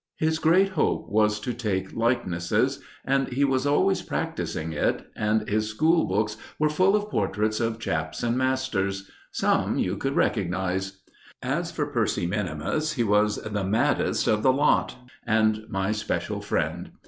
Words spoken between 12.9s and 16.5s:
he was the maddest of the lot, and my special